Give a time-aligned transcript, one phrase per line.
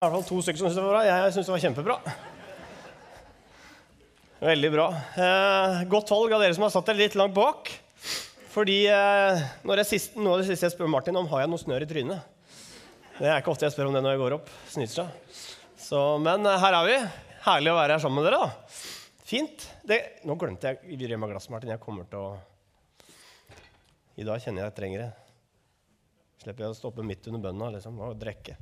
[0.00, 1.00] I hvert fall to stykker som syntes det var bra.
[1.04, 1.94] Jeg syns det var kjempebra.
[4.40, 4.86] Veldig bra.
[4.96, 7.68] Eh, godt valg av dere som har satt dere litt langt bak.
[8.54, 11.84] Fordi eh, sist, Noe av det siste jeg spør Martin om, har jeg noe snørr
[11.84, 12.48] i trynet.
[13.18, 14.48] Det er ikke ofte jeg spør om det når jeg går opp.
[14.72, 15.36] Snyter seg.
[15.84, 16.96] Så, men eh, her er vi.
[17.50, 18.40] Herlig å være her sammen med dere.
[18.40, 18.80] da.
[19.34, 19.68] Fint.
[19.84, 21.74] Det, nå glemte jeg vi Rema Glass, Martin.
[21.76, 22.32] Jeg kommer til å
[24.16, 25.12] I dag kjenner jeg at jeg trenger det.
[26.40, 28.56] Slipper jeg å stoppe midt under bønna liksom, og drikke.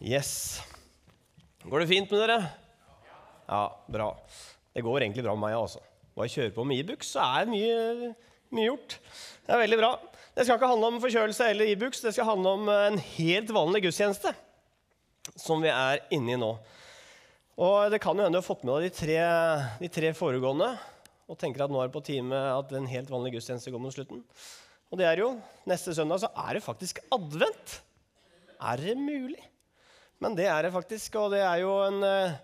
[0.00, 0.62] Yes.
[1.68, 2.38] Går det fint med dere?
[3.50, 4.06] Ja, bra.
[4.72, 5.82] Det går egentlig bra med meg også.
[6.16, 8.14] Bare kjøre på med Ibux, så er mye,
[8.54, 8.96] mye gjort.
[9.44, 9.90] Det er veldig bra.
[10.32, 13.82] Det skal ikke handle om forkjølelse eller Ibux, det skal handle om en helt vanlig
[13.84, 14.32] gudstjeneste
[15.36, 16.54] som vi er inne i nå.
[17.60, 19.18] Og Det kan jo hende du har fått med deg de tre,
[19.82, 20.70] de tre foregående
[21.30, 23.94] og tenker at nå er det på time at en helt vanlig gudstjeneste går mot
[23.94, 24.24] slutten.
[24.90, 25.34] Og det er jo,
[25.68, 27.80] Neste søndag så er det faktisk advent.
[28.64, 29.49] Er det mulig?
[30.20, 32.34] Men det er det faktisk, og det er jo en eh,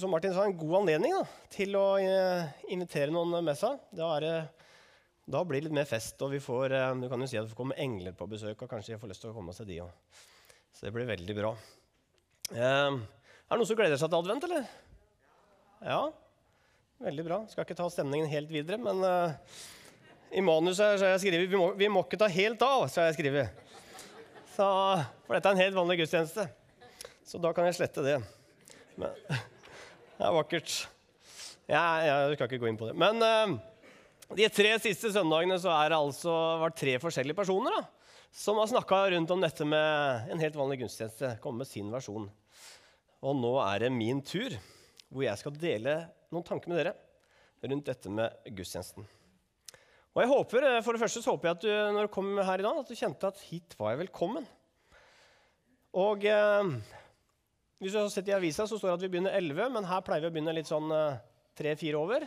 [0.00, 3.78] som Martin sa, en god anledning da, til å eh, invitere noen med seg.
[3.96, 4.34] Da, det,
[5.24, 7.48] da, blir det litt mer fest, og vi får, eh, du kan jo si at
[7.48, 8.60] det får komme engler på besøk.
[8.62, 10.26] og kanskje jeg får lyst til å komme og se de også.
[10.76, 11.54] Så det blir veldig bra.
[12.52, 14.68] Er det noen som gleder seg til advent, eller?
[15.88, 16.02] Ja,
[17.00, 17.40] veldig bra.
[17.48, 19.56] Skal ikke ta stemningen helt videre, men eh,
[20.36, 22.86] i manuset har jeg skrevet vi må, vi må ikke ta helt av.
[22.92, 23.64] så har jeg skrevet.
[24.58, 24.66] Så,
[25.22, 26.48] for dette er en helt vanlig gudstjeneste.
[27.22, 28.16] Så da kan jeg slette det.
[28.98, 30.72] Men, det er vakkert.
[31.70, 32.96] Jeg, jeg skal ikke gå inn på det.
[32.98, 33.52] Men uh,
[34.34, 37.84] de tre siste søndagene så er det altså vært tre forskjellige personer da,
[38.34, 41.36] som har snakka rundt om dette med en helt vanlig gudstjeneste.
[41.44, 42.26] Komme med sin versjon.
[43.22, 44.58] Og nå er det min tur,
[45.06, 46.00] hvor jeg skal dele
[46.34, 46.96] noen tanker med dere
[47.62, 49.06] rundt dette med gudstjenesten.
[50.18, 52.32] Og jeg håper, eh, For det første så håper jeg at du når du kom
[52.42, 54.46] her i dag, at du kjente at hit var jeg velkommen.
[55.94, 56.72] Og eh,
[57.78, 60.02] hvis du har sett i avisa, så står det at vi begynner 11, men her
[60.02, 61.20] pleier vi å begynne litt sånn eh,
[61.54, 62.26] tre-fire over.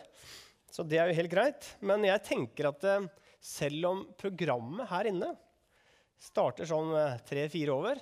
[0.72, 1.68] Så det er jo helt greit.
[1.84, 3.10] Men jeg tenker at eh,
[3.44, 5.34] selv om programmet her inne
[6.16, 8.00] starter sånn eh, tre-fire over,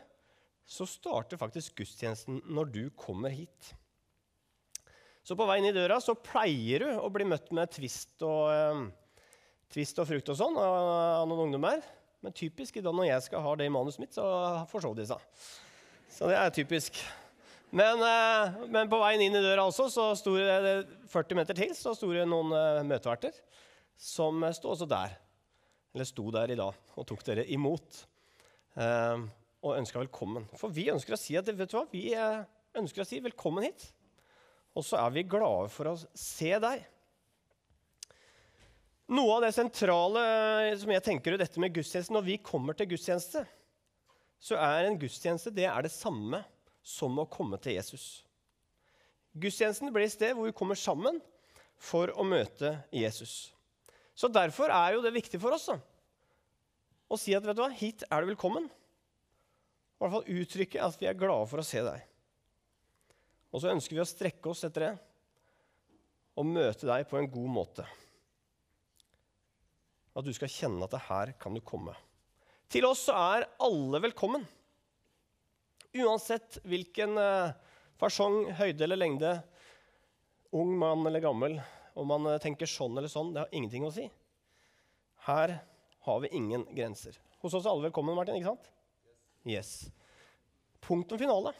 [0.69, 3.73] så starter faktisk gudstjenesten når du kommer hit.
[5.25, 8.53] Så på vei inn i døra så pleier du å bli møtt med twist og,
[8.53, 8.87] eh,
[9.73, 11.81] twist og frukt og sånn av noen ungdommer.
[12.23, 14.25] Men typisk i dag når jeg skal ha det i manuset mitt, så
[14.71, 15.23] forsov de seg.
[16.11, 16.99] Så det er typisk.
[17.69, 20.75] Men, eh, men, på veien inn i døra også, så sto det
[21.11, 23.35] 40 meter til så sto det noen uh, møteverter
[23.93, 25.13] som sto også der.
[25.93, 28.03] Eller sto der i dag og tok dere imot
[28.79, 29.21] uh,
[29.61, 30.49] og ønska velkommen.
[30.57, 32.09] For vi ønsker å si at vet du hva, vi
[32.79, 33.85] ønsker å si velkommen hit.
[34.77, 36.83] Og så er vi glade for å se deg.
[39.09, 40.21] Noe av det sentrale
[40.77, 43.41] som jeg tenker er dette med gudstjeneste Når vi kommer til gudstjeneste,
[44.39, 46.43] så er en gudstjeneste det er det samme
[46.85, 48.21] som å komme til Jesus.
[49.33, 51.17] Gudstjenesten blir et sted hvor vi kommer sammen
[51.79, 53.49] for å møte Jesus.
[54.13, 55.77] Så Derfor er jo det viktig for oss da,
[57.09, 58.67] å si at vet du hva, hit er du velkommen.
[58.69, 62.03] I hvert fall uttrykke at vi er glade for å se deg.
[63.49, 64.93] Og så ønsker vi å strekke oss etter det
[66.39, 67.87] og møte deg på en god måte.
[70.19, 71.93] At du skal kjenne at det her kan du komme.
[72.69, 74.43] Til oss så er alle velkommen.
[75.95, 77.55] Uansett hvilken uh,
[78.01, 79.31] fasong, høyde eller lengde,
[80.51, 81.55] ung mann eller gammel,
[81.95, 84.09] om man uh, tenker sånn eller sånn, det har ingenting å si.
[85.29, 85.55] Her
[86.05, 87.15] har vi ingen grenser.
[87.39, 88.35] Hos oss er alle velkommen, Martin.
[88.35, 88.69] ikke sant?
[89.47, 89.73] Yes.
[90.83, 91.55] Punktum finale.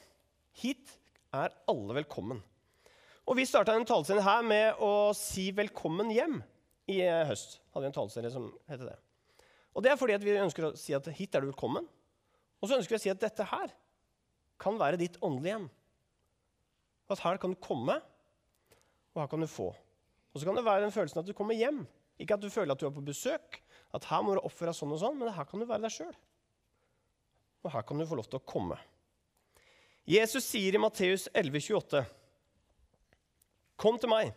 [0.59, 0.99] Hit
[1.31, 2.43] er alle velkommen.
[3.23, 6.41] Og Vi starta en taleserie her med å si 'velkommen hjem'
[6.89, 7.59] i uh, høst.
[7.73, 8.97] hadde vi en taleserie som heter det.
[9.77, 11.85] Og Det er fordi vi ønsker å si at hit er du velkommen.
[12.59, 13.71] Og så ønsker vi å si at dette her
[14.59, 15.69] kan være ditt åndelige hjem.
[17.09, 17.95] At her kan du komme,
[19.13, 19.69] og her kan du få.
[20.33, 21.85] Og så kan det være den følelsen at du kommer hjem.
[22.19, 23.61] Ikke at du føler at du er på besøk,
[23.95, 25.95] at her må du oppføre deg sånn og sånn, men her kan du være deg
[25.95, 26.13] sjøl.
[27.63, 28.77] Og her kan du få lov til å komme.
[30.09, 32.03] Jesus sier i Matteus 11,28.:
[33.79, 34.31] Kom til meg,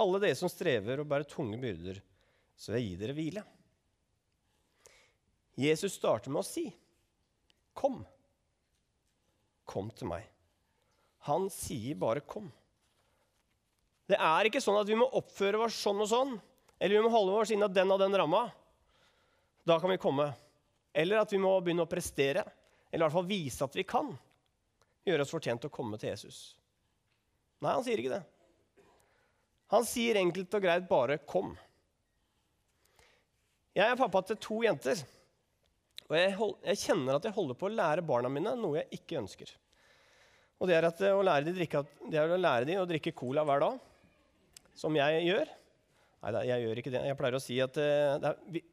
[0.00, 2.00] alle dere som strever og bærer tunge byrder,
[2.56, 3.44] så vil jeg gi dere hvile.
[5.60, 6.70] Jesus starter med å si,
[7.74, 8.04] 'Kom'.
[9.64, 10.26] Kom til meg.
[11.28, 12.50] Han sier bare 'kom'.
[14.08, 16.40] Det er ikke sånn at vi må oppføre oss sånn og sånn,
[16.80, 18.50] eller vi må holde oss innen den og den ramma.
[19.64, 20.34] Da kan vi komme.
[20.92, 22.42] Eller at vi må begynne å prestere,
[22.90, 24.18] eller i hvert fall vise at vi kan
[25.06, 26.56] gjøre oss fortjent til å komme til Jesus.
[27.60, 28.24] Nei, han sier ikke det.
[29.70, 31.56] Han sier enkelt og greit bare 'kom'.
[33.74, 34.98] Jeg er pappa til to jenter.
[36.10, 38.98] Og jeg, hold, jeg, kjenner at jeg holder på å lære barna mine noe jeg
[38.98, 39.52] ikke ønsker.
[40.58, 43.14] Og det er, at, å lære de drikke, det er å lære de å drikke
[43.16, 43.78] cola hver dag,
[44.74, 45.52] som jeg gjør.
[46.20, 47.04] Nei, jeg gjør ikke det.
[47.06, 48.64] Jeg pleier å si at uh, er, vi,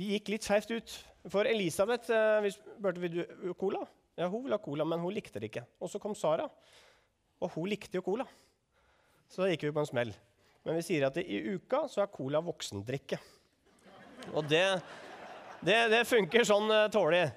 [0.00, 0.96] vi, gikk litt skeivt ut.
[1.28, 3.84] For Elisabeth uh, vi spurte vil du cola.
[4.18, 5.66] Ja, Hun ville ha cola, men hun likte det ikke.
[5.84, 6.48] Og så kom Sara,
[7.38, 8.26] og hun likte jo cola.
[9.28, 10.16] Så da gikk vi på en smell.
[10.66, 13.18] Men vi sier at i uka så er cola voksendrikke.
[14.34, 14.64] Og det,
[15.64, 16.90] det, det funker sånn tålig.
[16.94, 17.28] tålelig.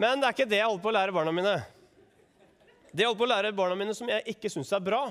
[0.00, 1.56] Men det er ikke det jeg holder på å lære barna mine.
[2.90, 5.02] Det jeg holder på å lære barna mine som jeg ikke syns er bra,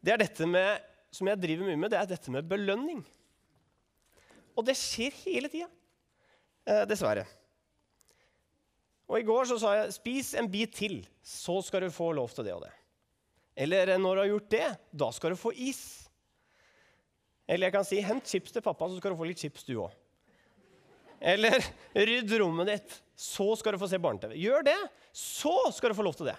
[0.00, 3.02] det er dette med, som jeg driver mye med, det er dette med belønning.
[4.56, 5.68] Og det skjer hele tida.
[6.68, 7.26] Eh, dessverre.
[9.08, 12.28] Og I går så sa jeg 'spis en bit til, så skal du få lov
[12.32, 12.74] til det og det'.
[13.58, 16.06] Eller eh, 'når du har gjort det, da skal du få is'.
[17.48, 19.80] Eller jeg kan si 'hent chips til pappa, så skal du få litt chips, du
[19.82, 19.96] òg'.
[21.20, 21.58] Eller
[21.94, 24.38] 'rydd rommet ditt, så skal du få se barne-TV'.
[24.38, 24.78] Gjør det,
[25.12, 26.36] så skal du få lov til det.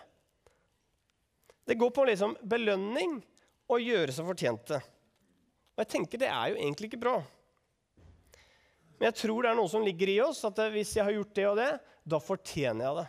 [1.68, 3.20] Det går på liksom belønning
[3.70, 4.80] og gjøre seg fortjente.
[5.76, 7.20] Og jeg tenker det er jo egentlig ikke bra.
[8.98, 11.36] Men jeg tror det er noe som ligger i oss, at hvis jeg har gjort
[11.36, 11.70] det og det,
[12.04, 13.08] da fortjener jeg det.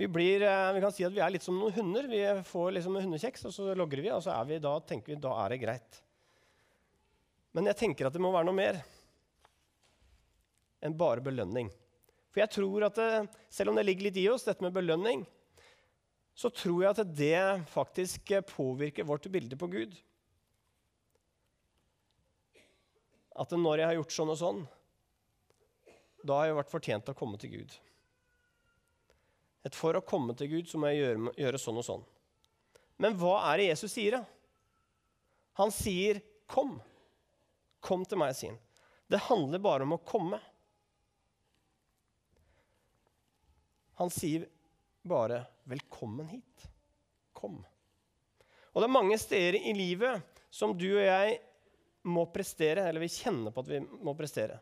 [0.00, 2.06] Vi, blir, eh, vi kan si at vi er litt som noen hunder.
[2.08, 5.34] Vi får liksom hundekjeks, og så logrer vi, og så vi, da tenker vi da
[5.42, 5.98] er det greit.
[7.52, 8.78] Men jeg tenker at det må være noe mer
[10.80, 11.68] enn bare belønning.
[12.32, 13.10] For jeg tror at det,
[13.52, 15.26] selv om det ligger litt i oss, dette med belønning,
[16.32, 20.00] så tror jeg at det faktisk påvirker vårt bilde på Gud.
[23.36, 24.64] At når jeg har gjort sånn og sånn,
[26.24, 27.80] da har jeg vært fortjent til å komme til Gud.
[29.66, 32.04] Et for å komme til Gud så må jeg gjøre, gjøre sånn og sånn.
[33.00, 34.24] Men hva er det Jesus sier, da?
[35.60, 36.80] Han sier 'kom'.
[37.80, 38.60] Kom til meg, sier han.
[39.08, 40.40] Det handler bare om å komme.
[44.00, 44.48] Han sier
[45.02, 46.68] bare 'velkommen hit'.
[47.32, 47.64] Kom.
[48.72, 51.40] Og det er mange steder i livet som du og jeg
[52.02, 54.60] må prestere, eller vi kjenner på at vi må prestere.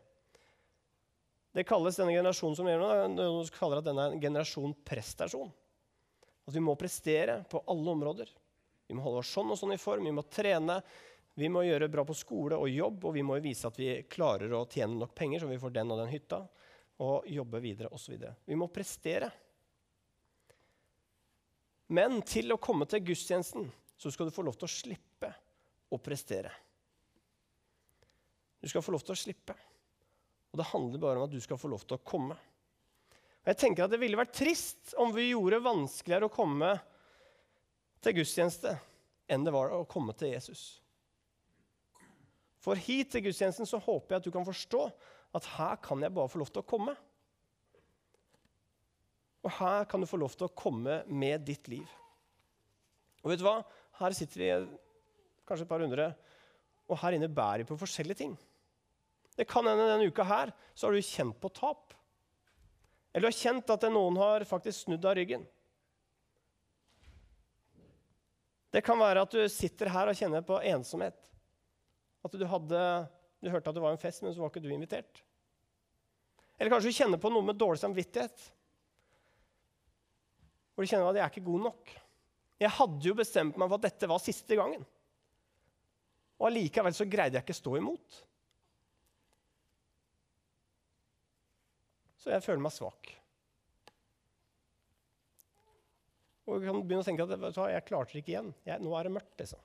[1.55, 5.49] Det kalles denne generasjonen som gjør noe, noen kaller at denne er en generasjon prestasjon.
[6.45, 8.29] At vi må prestere på alle områder.
[8.89, 10.79] Vi må holde oss sånn og sånn i form, vi må trene,
[11.37, 14.53] vi må gjøre bra på skole og jobb, og vi må vise at vi klarer
[14.57, 16.41] å tjene nok penger så vi får den og den hytta,
[17.05, 18.17] og jobbe videre osv.
[18.45, 19.29] Vi må prestere.
[21.95, 23.69] Men til å komme til gudstjenesten
[23.99, 25.31] så skal du få lov til å slippe
[25.89, 26.51] å prestere.
[28.59, 29.55] Du skal få lov til å slippe.
[30.49, 32.37] Og det handler bare om at du skal få lov til å komme.
[33.43, 36.73] Og jeg tenker at Det ville vært trist om vi gjorde vanskeligere å komme
[38.03, 38.75] til gudstjeneste
[39.29, 40.63] enn det var å komme til Jesus.
[42.59, 44.81] For hit til gudstjenesten så håper jeg at du kan forstå
[45.37, 46.95] at her kan jeg bare få lov til å komme.
[49.45, 51.87] Og her kan du få lov til å komme med ditt liv.
[53.23, 53.61] Og vet du hva?
[54.01, 54.49] Her sitter vi
[55.47, 56.11] kanskje et par hundre,
[56.89, 58.35] og her inne bærer vi på forskjellige ting.
[59.39, 61.93] Det kan hende denne uka her så har du kjent på tap.
[63.13, 65.45] Eller du har kjent at noen har faktisk snudd av ryggen.
[68.69, 71.15] Det kan være at du sitter her og kjenner på ensomhet.
[72.27, 72.83] At du, hadde,
[73.39, 75.23] du hørte at det var en fest, men så var ikke du invitert.
[76.59, 78.45] Eller kanskje du kjenner på noe med dårlig samvittighet.
[80.75, 81.97] Hvor du kjenner at jeg er ikke god nok.
[82.59, 84.83] Jeg hadde jo bestemt meg for at dette var siste gangen.
[86.39, 88.25] Og allikevel så greide jeg ikke stå imot.
[92.19, 93.13] Så jeg føler meg svak.
[96.49, 98.53] Og jeg kan begynne å tenke at jeg klarte det ikke igjen.
[98.65, 99.35] Jeg, nå er det mørkt.
[99.37, 99.61] liksom.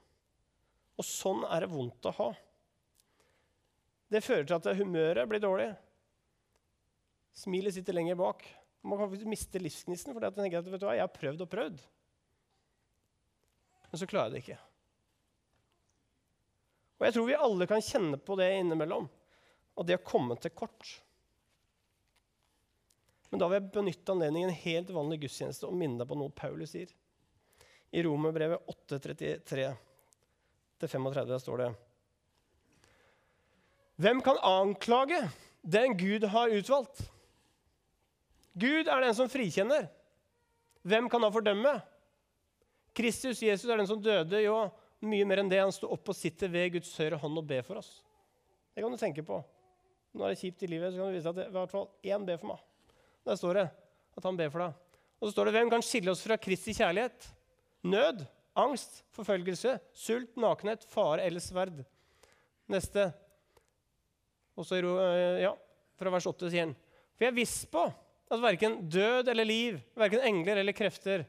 [1.01, 2.29] Og sånn er det vondt å ha.
[4.13, 5.71] Det fører til at humøret blir dårlig.
[7.35, 8.45] Smilet sitter lenger bak.
[8.85, 11.43] Man kan faktisk miste livsgnisten fordi at tenker at vet du hva, jeg har prøvd
[11.47, 11.83] og prøvd.
[13.89, 14.61] Men så klarer jeg det ikke.
[17.01, 19.09] Og jeg tror vi alle kan kjenne på det innimellom.
[19.75, 20.93] Og det å komme til kort.
[23.35, 26.31] Men da vil jeg benytte anledningen en helt vanlig gudstjeneste og minne deg på noe
[26.38, 26.87] Paulus sier.
[27.91, 31.75] I Romerbrevet 8.33-35 står det
[34.07, 35.19] Hvem kan anklage
[35.67, 37.11] den Gud har utvalgt?
[38.55, 39.91] Gud er den som frikjenner.
[40.87, 41.83] Hvem kan da fordømme?
[42.95, 44.71] Kristus Jesus er den som døde, jo
[45.03, 45.59] mye mer enn det.
[45.59, 48.07] Han står opp og sitter ved Guds høyre hånd og ber for oss.
[48.71, 49.43] Det kan du tenke på.
[50.14, 51.91] Når det er kjipt i livet, så kan du vise at det, i hvert fall
[52.07, 52.62] én ber for meg.
[53.25, 53.66] Der står det
[54.14, 55.00] at han ber for deg.
[55.19, 57.26] Og så står det hvem kan skille oss fra Kristi kjærlighet?
[57.88, 58.25] Nød,
[58.61, 61.83] angst, forfølgelse, sult, nakenhet, fare eller sverd.
[62.71, 63.09] Neste.
[64.54, 64.78] Og så,
[65.40, 65.52] ja,
[65.99, 66.75] fra vers 8 sier han.
[67.14, 67.85] For jeg er viss på
[68.33, 71.26] At verken død eller liv, verken engler eller krefter,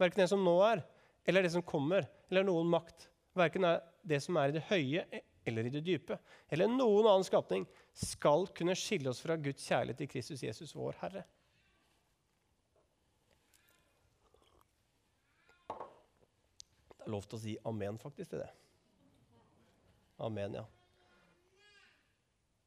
[0.00, 0.80] verken det som nå er,
[1.28, 3.04] eller det som kommer, eller noen makt,
[3.36, 3.66] verken
[4.08, 5.04] det som er i det høye
[5.46, 6.16] eller i det dype,
[6.48, 7.66] eller noen annen skapning,
[7.96, 11.24] skal kunne skille oss fra Guds kjærlighet i Kristus Jesus, vår Herre.
[17.00, 18.50] Det er lov til å si amen faktisk til det.
[20.20, 20.66] Amen, ja.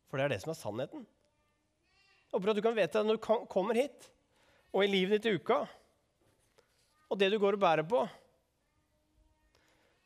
[0.09, 1.05] For det er det som er sannheten.
[1.05, 4.09] Jeg håper at du kan vite det når du kommer hit,
[4.73, 5.63] og i livet ditt i uka,
[7.13, 8.01] og det du går og bærer på,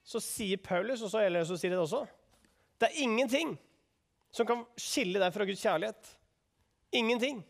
[0.08, 2.04] så sier Paulus, og så, eller så sier det også,
[2.80, 3.56] det er ingenting
[4.34, 6.12] som kan skille deg fra Guds kjærlighet.
[6.96, 7.42] Ingenting.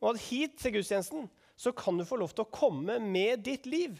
[0.00, 1.28] Og at hit til gudstjenesten
[1.60, 3.98] så kan du få lov til å komme med ditt liv.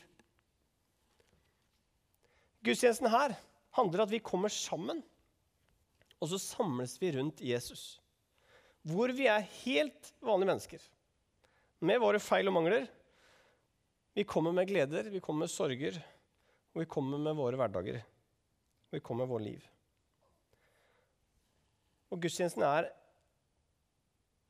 [2.65, 3.37] Gudstjenesten her
[3.77, 5.03] handler om at vi kommer sammen,
[6.21, 8.01] og så samles vi rundt Jesus
[8.89, 10.85] hvor vi er helt vanlige mennesker
[11.85, 12.87] med våre feil og mangler.
[14.17, 15.97] Vi kommer med gleder, vi kommer med sorger,
[16.75, 18.01] og vi kommer med våre hverdager.
[18.91, 19.69] Og vi kommer med vårt liv.
[22.11, 22.89] Og gudstjenesten er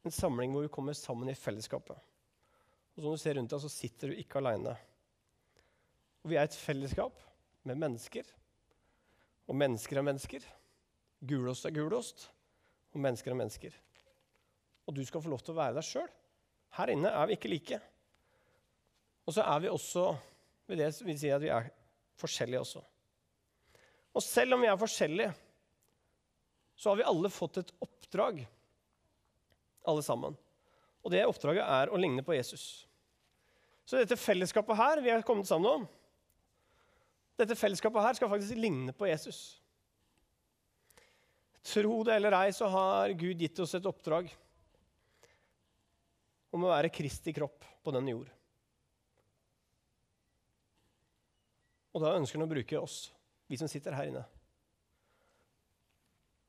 [0.04, 1.98] en samling hvor vi kommer sammen i fellesskapet.
[2.96, 4.74] Og som du ser rundt deg, så sitter du ikke aleine.
[6.28, 7.16] Vi er et fellesskap
[7.68, 8.24] med mennesker.
[9.48, 10.44] Og mennesker er mennesker.
[11.20, 12.28] Gulost er gulost.
[12.94, 13.76] Og mennesker er mennesker
[14.90, 16.08] og du skal få lov til å være deg sjøl.
[16.74, 17.76] Her inne er vi ikke like.
[19.22, 20.08] Og så er vi også
[20.66, 21.68] ved det vi sier at vi er
[22.18, 22.82] forskjellige også.
[24.10, 25.30] Og selv om vi er forskjellige,
[26.80, 28.40] så har vi alle fått et oppdrag,
[29.84, 30.36] alle sammen.
[31.04, 32.64] Og det oppdraget er å ligne på Jesus.
[33.84, 35.84] Så dette fellesskapet her vi har kommet sammen om,
[37.36, 39.60] dette fellesskapet her skal faktisk ligne på Jesus.
[41.68, 44.32] Tro det eller ei, så har Gud gitt oss et oppdrag
[46.56, 48.32] om å være Kristi kropp på denne jord.
[51.92, 53.02] Og da ønsker han å bruke oss,
[53.52, 54.24] vi som sitter her inne.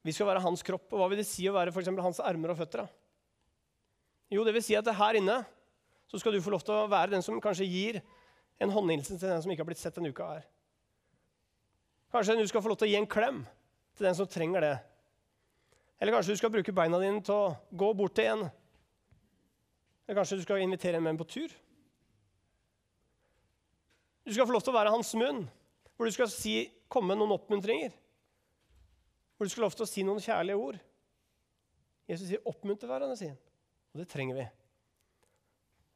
[0.02, 0.88] Vi skal være hans kropp.
[0.92, 2.86] Og hva vil det si å være for hans armer og føtter?
[2.86, 2.88] Da?
[4.32, 5.42] Jo, det vil si at her inne
[6.12, 8.02] så skal du få lov til å være den som kanskje gir
[8.62, 10.48] en håndhilsen til den som ikke har blitt sett denne uka her.
[12.12, 13.44] Kanskje du skal få lov til å gi en klem
[13.96, 14.74] til den som trenger det.
[16.02, 18.50] Eller kanskje du skal bruke beina dine til å gå bort til en
[20.12, 21.52] eller kanskje du skal invitere en venn på tur?
[24.28, 25.46] Du skal få lov til å være hans munn,
[25.96, 27.94] hvor du skal si, komme noen oppmuntringer.
[29.42, 30.76] Hvor du skal lov til å si noen kjærlige ord.
[32.06, 33.40] Jesus sier 'oppmuntre hverandre', sier han.
[33.96, 34.44] Og det trenger vi.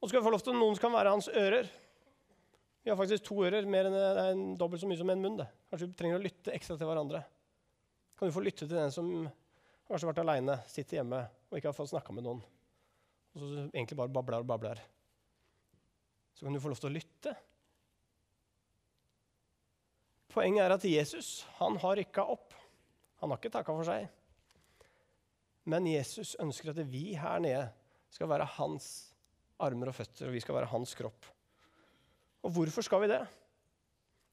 [0.01, 1.69] Og så skal vi få lov til at noen kan være hans ører.
[2.81, 5.37] Vi har faktisk to ører, mer enn det er dobbelt så mye som en munn.
[5.37, 5.47] det.
[5.69, 7.21] Kanskje vi trenger å lytte ekstra til hverandre.
[8.17, 9.29] Kan du få lytte til den som
[9.85, 12.41] kanskje har vært aleine, sitter hjemme og ikke har fått snakka med noen
[13.35, 14.79] og så egentlig bare babler og babler,
[16.35, 17.33] så kan du få lov til å lytte.
[20.31, 22.55] Poenget er at Jesus han har rykka opp.
[23.21, 24.07] Han har ikke takka for seg.
[25.65, 27.65] Men Jesus ønsker at vi her nede
[28.13, 28.89] skal være hans
[29.61, 31.27] armer og føtter, og vi skal være hans kropp.
[32.45, 33.21] Og hvorfor skal vi det?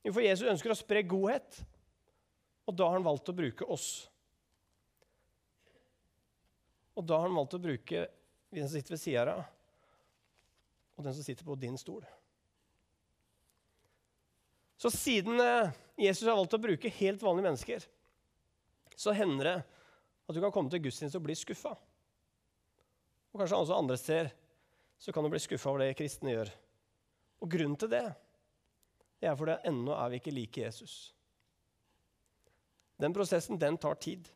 [0.03, 1.62] Jo, for Jesus ønsker å spre godhet,
[2.67, 3.89] og da har han valgt å bruke oss.
[6.99, 8.05] Og da har han valgt å bruke
[8.53, 9.47] den som sitter ved sida av,
[10.99, 12.03] og den som sitter på din stol.
[14.83, 15.73] Så siden eh,
[16.03, 17.85] Jesus har valgt å bruke helt vanlige mennesker,
[18.97, 19.57] så hender det
[20.29, 21.73] at du kan komme til gudstjeneste og bli skuffa.
[23.33, 24.31] Og kanskje også andre steder
[25.03, 26.53] så kan du bli skuffa over det kristne gjør.
[27.43, 28.05] Og grunnen til det,
[29.19, 31.15] det er fordi ennå er vi ikke like Jesus.
[33.03, 34.29] Den prosessen den tar tid.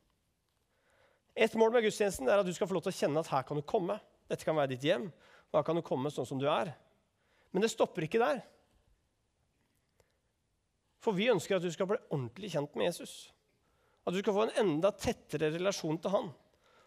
[1.37, 3.45] Et mål med gudstjenesten er at du skal få lov til å kjenne at her
[3.47, 3.99] kan du komme.
[4.27, 5.11] Dette kan være ditt hjem.
[5.53, 6.73] Og her kan du komme sånn som du er.
[7.53, 8.41] Men det stopper ikke der.
[11.05, 13.15] For vi ønsker at du skal bli ordentlig kjent med Jesus.
[14.07, 16.31] At du skal få en enda tettere relasjon til han.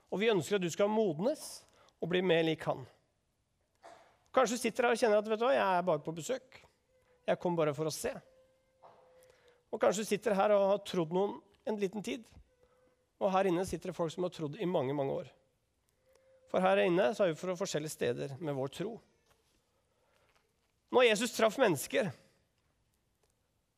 [0.10, 1.44] Og vi ønsker at du skal modnes
[2.00, 2.86] og bli mer lik han.
[4.34, 6.62] Kanskje du sitter her og kjenner at vet du hva, jeg er bare på besøk.
[7.28, 8.14] Jeg kom bare for å se.
[9.70, 11.36] Og kanskje du sitter her og har trodd noen
[11.70, 12.24] en liten tid.
[13.20, 15.30] Og her inne sitter det folk som har trodd i mange, mange år.
[16.50, 18.96] For her inne så er vi fra forskjellige steder med vår tro.
[20.90, 22.10] Når Jesus traff mennesker,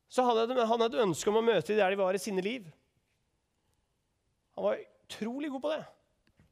[0.08, 2.64] så hadde han et ønske om å møte dem der de var i sine liv.
[4.56, 5.82] Han var utrolig god på det.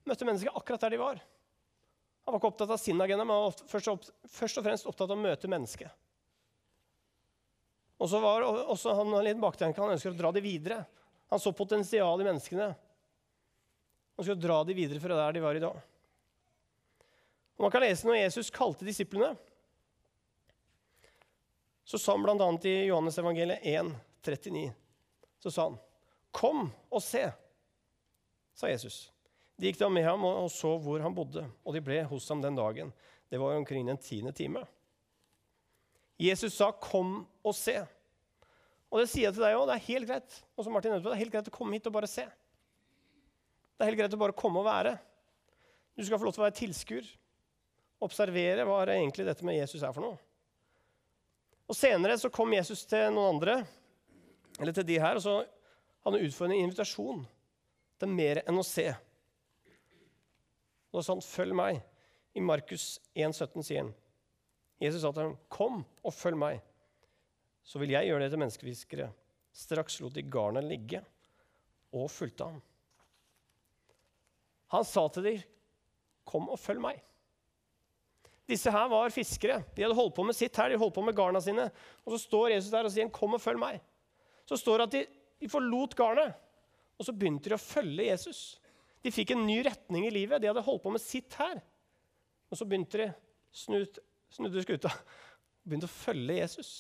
[0.08, 1.20] Møtte mennesker akkurat der de var.
[2.24, 5.10] Han var ikke opptatt av sin agenda, men han var først, først og fremst opptatt
[5.10, 5.90] av å møte mennesket.
[8.00, 10.84] Og så var også han litt baktenke, Han ønsker å dra dem videre.
[11.28, 12.70] Han så potensial i menneskene.
[14.16, 15.76] Han skulle dra dem videre fra der de var i dag.
[17.56, 19.34] Og Man kan lese når Jesus kalte disiplene.
[21.84, 22.48] Så sa han bl.a.
[22.64, 23.92] i Johannes evangeliet 1,
[24.22, 24.72] 39,
[25.42, 25.78] så sa han,
[26.30, 27.32] 'Kom og se',
[28.60, 29.08] sa Jesus.
[29.56, 32.42] De gikk da med ham og så hvor han bodde, og de ble hos ham
[32.44, 32.92] den dagen.
[33.30, 34.64] Det var omkring den tiende time.
[36.20, 37.86] Jesus sa 'kom og se'.
[38.90, 39.66] Og det sier jeg til deg òg.
[39.66, 41.92] Det er helt greit og som Martin, det er helt greit å komme hit og
[41.92, 42.24] bare se.
[42.24, 44.98] Det er helt greit å bare komme og være.
[45.96, 47.06] Du skal få lov til å være tilskuer.
[48.00, 50.18] Observere hva det egentlig dette med Jesus er for noe.
[51.68, 53.66] Og Senere så kom Jesus til noen andre,
[54.58, 55.46] eller til de her, og så
[56.02, 57.26] hadde han utfordret en invitasjon
[58.00, 58.86] til mer enn å se.
[60.90, 61.82] Og det sa han, 'Følg meg'.
[62.34, 63.94] I Markus 1,17 sier han.
[64.80, 66.60] Jesus sa til ham, 'Kom og følg meg,
[67.62, 69.12] så vil jeg gjøre det til menneskefiskere.'
[69.52, 71.04] Straks lot de garnet ligge
[71.92, 72.62] og fulgte ham.
[74.70, 75.42] Han sa til dem,
[76.24, 77.00] 'Kom og følg meg'.
[78.48, 79.64] Disse her var fiskere.
[79.76, 81.70] De hadde holdt på med sitt her, de holdt på med garna sine.
[82.04, 83.80] Og så står Jesus der og sier, 'Kom og følg meg'.
[84.46, 85.06] Så står det at de,
[85.40, 86.34] de forlot garnet,
[87.00, 88.40] og så begynte de å følge Jesus.
[89.00, 90.42] De fikk en ny retning i livet.
[90.42, 91.62] De hadde holdt på med sitt her.
[92.52, 93.06] Og så begynte de
[93.56, 93.98] snut,
[94.36, 94.98] snudde skuta og
[95.70, 96.72] begynte å følge Jesus.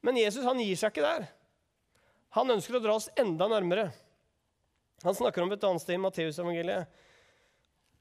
[0.00, 1.26] Men Jesus han gir seg ikke der.
[2.36, 3.90] Han ønsker å dra oss enda nærmere.
[5.04, 7.02] Han snakker om et annet sted i Matteusevangeliet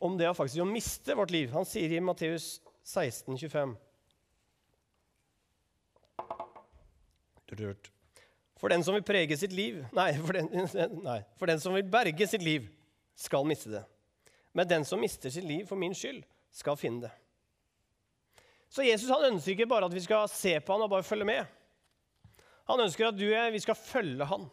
[0.05, 1.51] om det faktisk å miste vårt liv.
[1.55, 3.75] Han sier i Matteus 16, 25
[8.65, 10.47] For den som vil prege sitt liv nei for, den,
[11.05, 12.63] nei, for den som vil berge sitt liv,
[13.13, 13.83] skal miste det.
[14.57, 17.11] Men den som mister sitt liv for min skyld, skal finne det.
[18.73, 21.29] Så Jesus han ønsker ikke bare at vi skal se på han og bare følge
[21.29, 21.45] med.
[22.65, 24.49] Han ønsker at du og jeg vi skal følge han.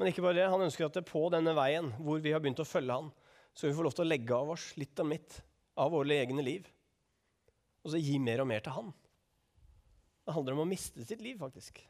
[0.00, 2.64] Men ikke bare det, han ønsker at det på denne veien hvor vi har begynt
[2.64, 3.12] å følge han,
[3.52, 5.42] så vi får lov til å legge av oss litt av mitt
[5.76, 6.72] av våre egne liv.
[7.84, 8.94] Og så gi mer og mer til han.
[10.24, 11.82] Det handler om å miste sitt liv, faktisk.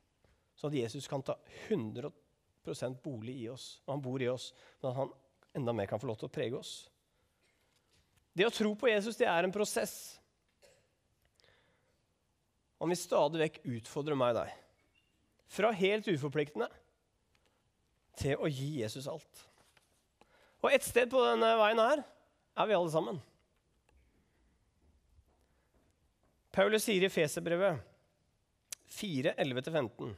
[0.54, 1.36] Så at Jesus kan ta
[1.68, 3.80] 100% bolig i oss.
[3.86, 5.14] Og han bor i oss, men at han
[5.54, 6.74] enda mer kan få lov til å prege oss.
[8.34, 10.16] Det å tro på Jesus det er en prosess.
[12.82, 14.56] Han vil stadig vekk utfordre meg og deg.
[15.54, 16.66] Fra helt uforpliktende
[18.18, 19.44] til å gi Jesus alt.
[20.64, 23.22] Og et sted på denne veien her er vi alle sammen.
[26.54, 27.93] Paulus sier i Feserbrevet
[28.90, 30.14] 4, 11-15.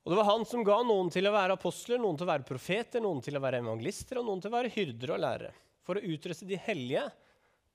[0.00, 2.46] Og det var han som ga noen til å være apostler, noen til å være
[2.48, 5.50] profeter, noen til å være evangelister og noen til å være hyrder og lærere,
[5.84, 7.04] for å utruste de hellige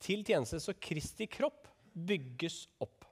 [0.01, 3.05] til tjeneste så Kristi kropp bygges opp.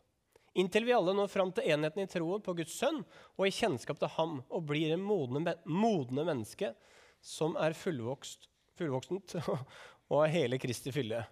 [0.59, 4.01] Inntil vi alle når fram til enheten i troen på Guds sønn og i kjennskap
[4.01, 6.73] til ham og blir en modne, modne menneske
[7.23, 9.37] som er fullvokst, fullvoksent
[10.11, 11.23] og har hele Kristi fylle.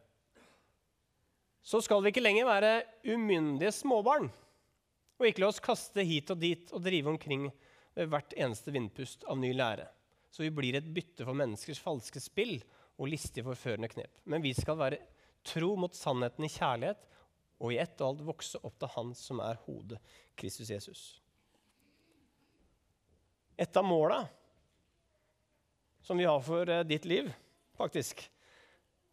[1.61, 2.71] Så skal vi ikke lenger være
[3.05, 4.31] umyndige småbarn
[5.21, 7.47] og ikke la oss kaste hit og dit og drive omkring
[7.93, 9.85] ved hvert eneste vindpust av ny lære.
[10.31, 12.57] Så vi blir et bytte for menneskers falske spill
[12.97, 14.21] og listige, forførende knep.
[14.25, 15.01] Men vi skal være
[15.45, 17.07] tro mot sannheten i kjærlighet
[17.61, 19.99] og i ett og alt vokse opp til Han som er hodet,
[20.39, 21.01] Kristus Jesus.
[23.61, 24.23] Et av måla
[26.01, 27.27] som vi har for eh, ditt liv,
[27.77, 28.23] faktisk,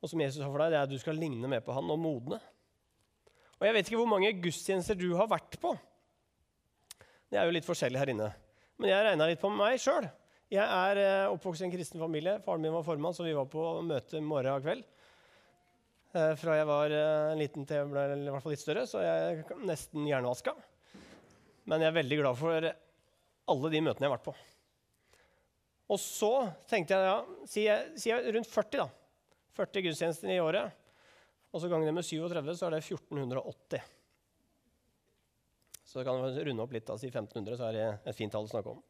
[0.00, 1.92] og som Jesus har for deg, det er at du skal ligne mer på han
[1.92, 2.38] og modne.
[3.58, 5.74] Og Jeg vet ikke hvor mange gudstjenester du har vært på.
[7.28, 8.28] Det er jo litt forskjellig her inne.
[8.80, 10.06] Men jeg regna litt på meg sjøl.
[10.48, 12.38] Jeg er eh, oppvokst i en kristen familie.
[12.44, 14.84] Faren min var formann, så vi var på møte morgen og kveld.
[16.16, 19.02] Eh, fra jeg var eh, liten til jeg ble i hvert fall litt større, så
[19.04, 20.54] jeg er nesten hjernevaska.
[21.68, 22.70] Men jeg er veldig glad for
[23.52, 24.36] alle de møtene jeg har vært på.
[25.92, 26.32] Og så
[26.68, 28.88] tenkte jeg, ja, sier jeg, jeg rundt 40, da.
[29.58, 30.72] 40 gudstjenester i året.
[31.52, 33.97] Og så ganger det med 37, så er det 1480.
[35.88, 38.44] Så kan vi runde opp litt, og si 1500, så er det et fint tall
[38.44, 38.81] å snakke om.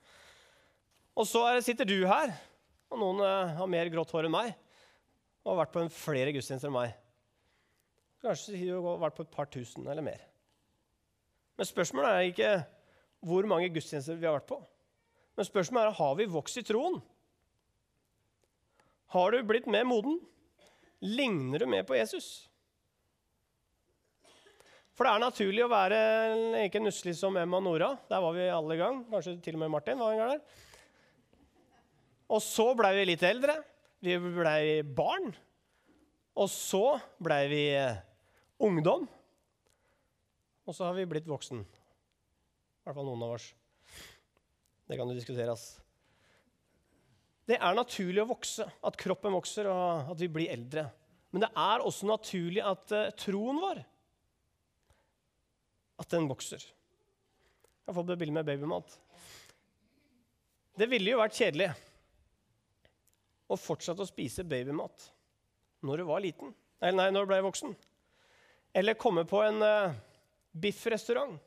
[1.19, 2.33] Og så sitter du her,
[2.91, 4.57] og noen uh, har mer grått hår enn meg
[5.45, 6.97] og har vært på flere gudstjenester enn meg.
[8.25, 10.25] Kanskje du har vært på et par tusen eller mer.
[11.59, 12.51] Men spørsmålet er ikke
[13.29, 14.59] hvor mange gudstjenester vi har vært på.
[15.39, 16.99] Men spørsmålet er har vi vokst i troen.
[19.15, 20.19] Har du blitt mer moden?
[21.01, 22.48] Ligner du mer på Jesus?
[24.99, 25.99] For det er naturlig å være
[26.65, 27.93] ikke nusselig som Emma og Nora.
[28.11, 28.97] Der var vi alle i gang.
[29.07, 30.65] Kanskje til og med Martin var en gang der.
[32.35, 33.55] Og så blei vi litt eldre.
[34.03, 35.29] Vi blei barn.
[36.35, 38.01] Og så blei vi eh,
[38.67, 39.05] ungdom.
[40.67, 41.61] Og så har vi blitt voksen.
[41.63, 43.47] I hvert fall noen av oss.
[44.91, 45.69] Det kan jo diskuteres.
[47.47, 50.89] Det er naturlig å vokse, at kroppen vokser og at vi blir eldre.
[51.31, 53.85] Men det er også naturlig at uh, troen vår
[56.09, 56.62] at den vokser.
[56.64, 58.97] Jeg har fått bilde med babymat.
[60.79, 61.68] Det ville jo vært kjedelig
[63.49, 65.09] å fortsette å spise babymat
[65.85, 66.55] når du var liten.
[66.81, 67.77] Eller nei, når du ble voksen.
[68.77, 69.97] Eller komme på en uh,
[70.53, 71.38] biffrestaurant,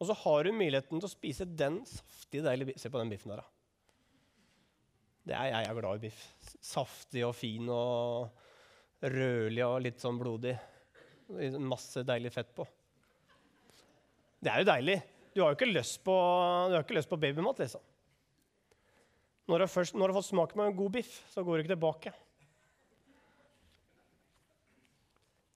[0.00, 2.82] og så har du muligheten til å spise den saftige, deilige biffen.
[2.82, 3.50] Se på den biffen der, da.
[5.24, 6.24] Det er, jeg er glad i biff.
[6.60, 10.56] Saftig og fin og rødlig og litt sånn blodig.
[11.62, 12.66] Masse deilig fett på.
[14.44, 14.98] Det er jo deilig.
[15.34, 16.14] Du har jo ikke lyst på,
[16.78, 17.80] ikke lyst på babymat, liksom.
[19.48, 21.62] Når du, først, når du har fått smak med en god biff, så går du
[21.64, 22.12] ikke tilbake.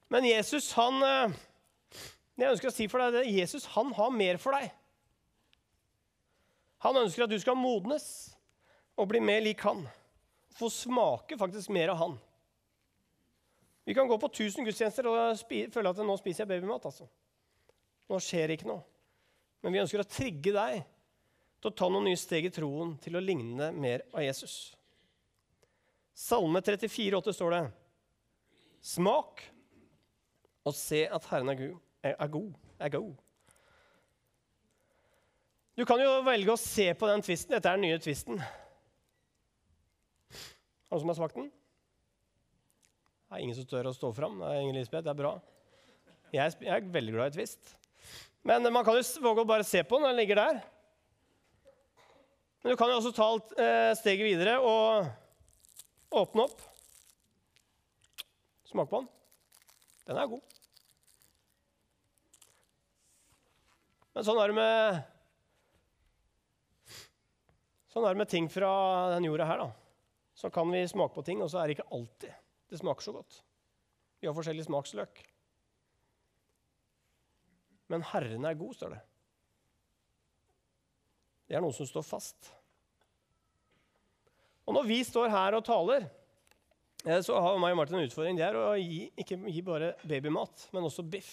[0.09, 1.01] Men Jesus, han
[2.39, 4.71] Det Jeg ønsker å si for deg Jesus han har mer for deg.
[6.87, 8.05] Han ønsker at du skal modnes
[8.95, 9.83] og bli mer lik han.
[10.55, 12.15] Få smake faktisk mer av han.
[13.85, 15.41] Vi kan gå på 1000 gudstjenester og
[15.75, 16.87] føle at nå spiser jeg babymat.
[16.87, 17.09] altså.
[18.09, 18.85] Nå skjer ikke noe.
[19.65, 20.81] Men vi ønsker å trigge deg
[21.59, 24.55] til å ta noen nye steg i troen til å ligne mer av Jesus.
[26.19, 27.63] Salme 34, 34,8 står det
[28.89, 29.43] Smak
[30.67, 32.53] og se at Herren er, god, er god.
[32.79, 33.15] Er god.
[35.79, 37.55] Du kan jo velge å se på den tvisten.
[37.55, 38.41] Dette er den nye tvisten.
[40.89, 41.51] Er noen som har smakt den?
[43.29, 44.39] Det er ingen som tør å stå fram.
[44.41, 45.33] Det er Inger Lisbeth, det er bra.
[46.33, 47.75] Jeg, jeg er veldig glad i Twist.
[48.47, 50.09] Men man kan jo våge å bare se på den.
[50.09, 50.61] Den ligger der.
[52.63, 53.29] Men du kan jo også ta
[53.61, 55.07] eh, steget videre og
[56.23, 56.63] åpne opp.
[58.69, 59.11] Smak på den.
[60.09, 60.57] Den er god.
[64.17, 64.99] Men sånn er det med
[67.89, 68.71] Sånn er det med ting fra
[69.15, 69.63] den jorda her.
[69.63, 69.71] da.
[70.39, 72.35] Så kan vi smake på ting, og så er det ikke alltid
[72.69, 73.41] det smaker så godt.
[74.21, 75.23] Vi har forskjellig smaksløk.
[77.89, 79.01] Men Herren er god, står det.
[81.49, 82.51] Det er noe som står fast.
[84.69, 86.05] Og når vi står her og taler,
[87.07, 88.37] eh, så har meg og Martin en utfordring.
[88.37, 91.31] Det er å gi, ikke gi bare babymat, men også biff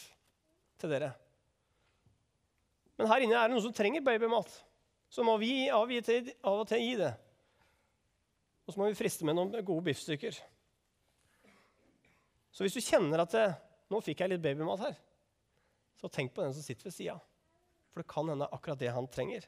[0.79, 1.11] til dere.
[2.95, 4.53] Men her inne er det noen som trenger babymat.
[5.11, 7.11] Så må vi av og til gi det.
[8.65, 10.37] Og så må vi friste med noen gode biffstykker.
[12.55, 13.47] Så hvis du kjenner at det,
[13.91, 15.04] 'nå fikk jeg litt babymat her',
[16.01, 17.17] så tenk på den som sitter ved sida.
[17.91, 19.45] For det kan hende akkurat det han trenger.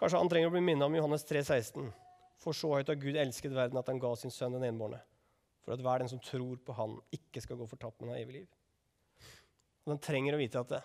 [0.00, 1.90] Kanskje han trenger å bli minnet om Johannes 3, 16.
[2.40, 4.98] For så høyt har Gud elsket verden at han ga sin sønn den enbårne.
[5.60, 8.40] For at hver den som tror på Han, ikke skal gå fortapt, men ha evig
[8.40, 8.48] liv.
[9.84, 10.80] Og den trenger å vite at det.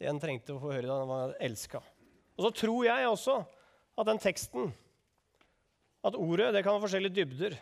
[0.00, 1.80] Det en trengte å få høre da han var elska.
[2.36, 3.38] Og så tror jeg også
[4.00, 4.70] at den teksten,
[6.00, 7.56] at ordet, det kan ha forskjellige dybder.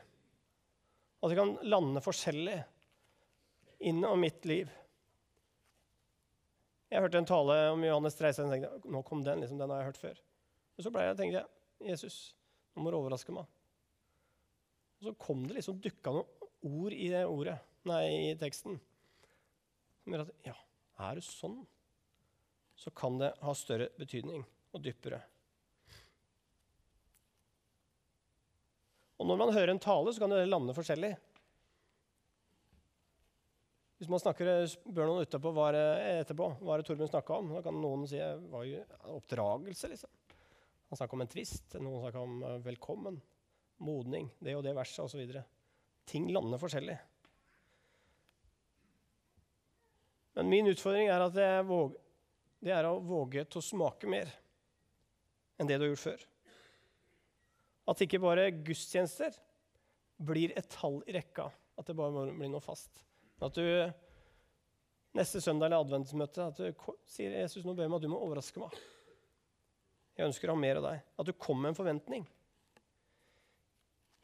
[1.18, 2.60] At det kan lande forskjellig
[3.90, 4.70] inn om mitt liv.
[6.88, 8.46] Jeg hørte en tale om Johannes 13.
[8.46, 10.20] og tenkte nå kom den, liksom, den har jeg hørt før.
[10.76, 12.18] Men så ble jeg, tenkte jeg Jesus,
[12.74, 13.48] nå må du overraske meg.
[14.98, 18.80] Og så kom det liksom, dukka noen ord i det ordet, nei, i teksten
[20.08, 20.54] som gjør at ja,
[21.04, 21.58] er det sånn,
[22.78, 24.40] så kan det ha større betydning
[24.72, 25.20] og dypere.
[29.18, 31.12] Og når man hører en tale, så kan det lande forskjellig.
[33.98, 35.86] Hvis man snakker, spør noen etterpå hva det,
[36.22, 38.82] etterpå, hva det Torbjørn snakka om, da kan noen si hva jo
[39.16, 39.90] oppdragelse.
[39.90, 40.12] liksom.
[40.88, 43.18] Han snakka om en tvist, noen snakka om eh, velkommen,
[43.82, 45.32] modning, det og det verset osv.
[46.08, 46.94] Ting lander forskjellig.
[50.38, 51.98] Men min utfordring er at våger,
[52.62, 54.30] det er å våge til å smake mer
[55.58, 56.24] enn det du har gjort før.
[57.90, 59.34] At ikke bare gudstjenester
[60.22, 63.02] blir et tall i rekka, at det bare blir noe fast.
[63.44, 63.64] At du
[65.18, 68.60] neste søndag eller adventsmøte at du sier Jesus, nå ber meg at du må overraske
[68.62, 68.74] meg.
[70.18, 71.04] Jeg ønsker å ha mer av deg.
[71.18, 72.26] At du kommer med en forventning.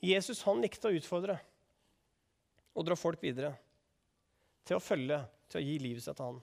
[0.04, 1.38] Jesus han likte å utfordre
[2.74, 3.54] og dra folk videre
[4.66, 6.42] til å følge, til å gi livet sitt til han.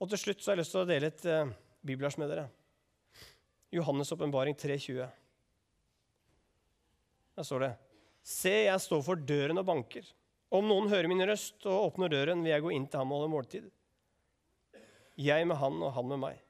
[0.00, 1.52] Og til slutt så har jeg lyst til å dele et eh,
[1.84, 2.46] bibelvers med dere.
[3.72, 5.08] Johannes' åpenbaring 3,20.
[7.36, 7.72] Der står det
[8.26, 10.06] Se, jeg står for døren og banker.
[10.50, 13.22] Om noen hører min røst og åpner døren, vil jeg gå inn til ham og
[13.22, 13.68] holde måltid.
[15.20, 16.40] Jeg med han og han med meg.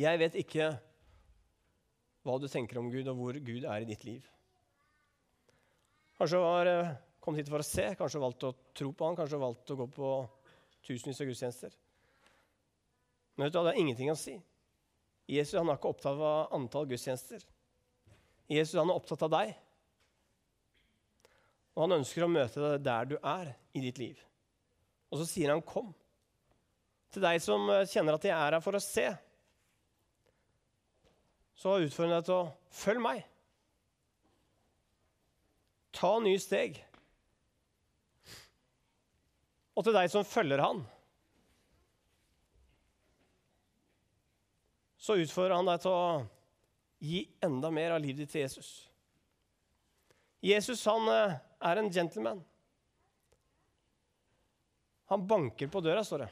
[0.00, 0.72] Jeg vet ikke
[2.24, 4.26] hva du tenker om Gud, og hvor Gud er i ditt liv.
[6.18, 9.42] Kanskje har eh, kommet hit for å se, kanskje valgt å tro på han, kanskje
[9.42, 10.12] valgt å gå på
[10.86, 11.74] tusenvis av gudstjenester.
[13.36, 14.36] Men vet du det har ingenting å si.
[15.30, 17.42] Jesus han er ikke opptatt av antall gudstjenester.
[18.52, 19.54] Jesus han er opptatt av deg.
[21.72, 24.20] Og han ønsker å møte deg der du er i ditt liv.
[25.12, 25.92] Og så sier han 'kom'.
[27.12, 29.04] Til deg som eh, kjenner at jeg er her for å se,
[31.54, 33.26] så utfordrer jeg deg til å følge meg.
[35.92, 36.80] Ta nye steg.
[39.76, 40.82] Og til deg som følger han,
[45.02, 46.02] så utfordrer han deg til å
[47.02, 48.68] gi enda mer av livet ditt til Jesus.
[50.42, 52.42] Jesus han eh, er en gentleman.
[55.10, 56.28] Han banker på døra, står det.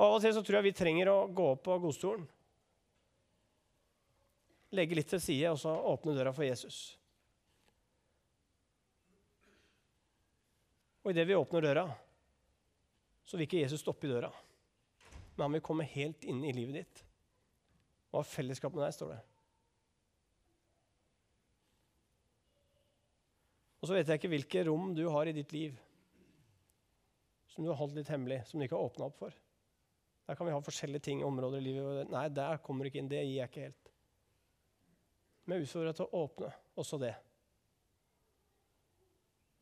[0.00, 2.24] Og Av og til så tror jeg vi trenger å gå opp på godstolen,
[4.74, 6.78] legge litt til side og så åpne døra for Jesus.
[11.04, 11.84] Og idet vi åpner døra,
[13.24, 14.32] så vil ikke Jesus stoppe i døra.
[15.36, 17.04] Men han vil komme helt inn i livet ditt
[18.10, 19.20] og ha fellesskap med deg, står det.
[23.80, 25.78] Og så vet jeg ikke hvilke rom du har i ditt liv
[27.50, 29.34] som du har holdt litt hemmelig, som du ikke har åpna opp for.
[30.28, 32.10] Der kan vi ha forskjellige ting, områder i livet.
[32.12, 33.10] Nei, der kommer du ikke inn.
[33.10, 33.90] Det gir jeg ikke helt.
[35.42, 37.14] Men jeg utfordrer deg til å åpne også det.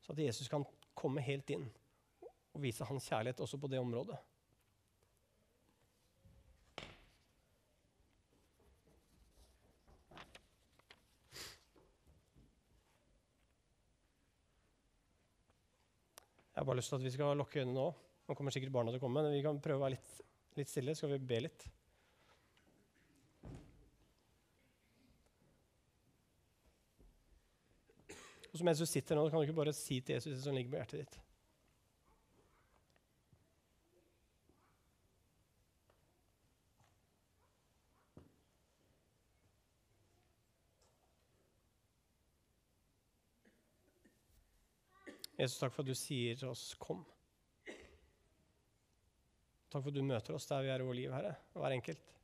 [0.05, 1.65] Så at Jesus kan komme helt inn
[2.53, 4.19] og vise hans kjærlighet også på det området.
[16.59, 17.83] Jeg har bare lyst til at vi skal lukke øynene nå.
[18.27, 20.17] Nå kommer sikkert barna til å komme, men vi kan prøve å være litt,
[20.59, 20.91] litt stille.
[20.91, 21.63] Skal vi be litt?
[28.51, 30.59] Og så Mens du sitter nå, kan du ikke bare si til Jesus det som
[30.59, 31.28] ligger på hjertet ditt.
[45.39, 47.05] Jesus, takk for at du sier til oss 'kom'.
[49.69, 52.15] Takk for at du møter oss der vi er i vår liv, Herre, hver enkelt.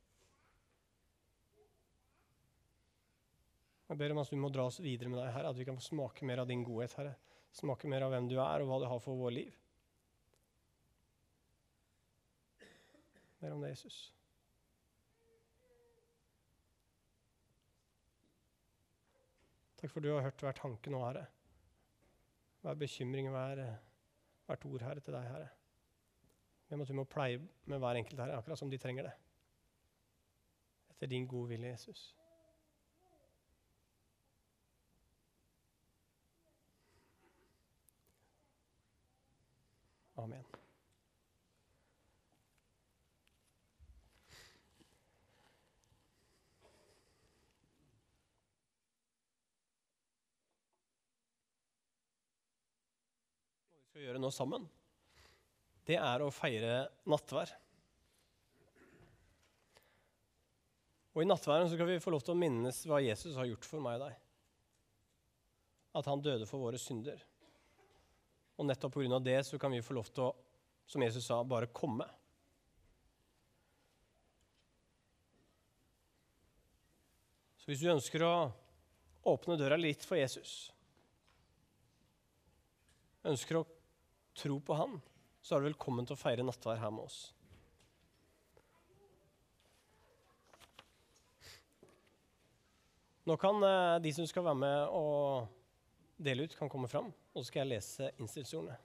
[3.88, 5.78] Jeg ber om at du må dra oss videre med deg, Herre, at vi kan
[5.78, 7.14] få smake mer av din godhet, Herre.
[7.52, 9.54] Smake mer av hvem du er, og hva du har for vår liv.
[13.40, 14.12] Ber om det, Jesus.
[19.76, 21.26] Takk for at du har hørt hver tanke nå, Herre
[22.66, 23.76] hver bekymring, hver,
[24.46, 25.48] hvert ord, Herre, til deg, Herre.
[26.68, 29.12] Men at du må pleie med hver enkelt herre, akkurat som de trenger det.
[30.90, 32.16] Etter din gode vilje, Jesus.
[40.16, 40.45] Amen.
[53.96, 54.64] Skal gjøre nå sammen,
[55.88, 57.48] det er å feire nattvær.
[61.14, 63.80] Og I nattværen skal vi få lov til å minnes hva Jesus har gjort for
[63.80, 64.18] meg og deg.
[65.96, 67.22] At han døde for våre synder.
[68.60, 69.20] Og nettopp pga.
[69.24, 70.28] det så kan vi få lov til å,
[70.84, 72.04] som Jesus sa, bare komme.
[77.62, 78.34] Så hvis du ønsker å
[79.32, 80.66] åpne døra litt for Jesus,
[83.24, 83.64] ønsker å
[84.36, 85.00] tro på Han,
[85.42, 87.20] så er du velkommen til å feire nattvær her med oss.
[93.26, 95.48] Nå kan eh, de som skal være med og
[96.16, 98.76] dele ut, kan komme fram, og så skal jeg lese institusjonene.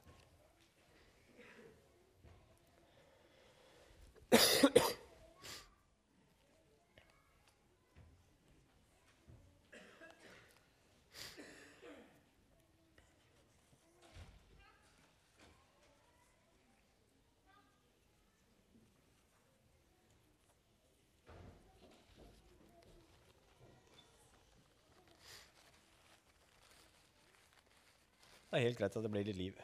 [28.51, 29.59] Det er helt greit at det blir litt liv.